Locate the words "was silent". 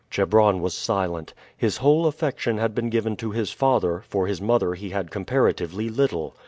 0.63-1.35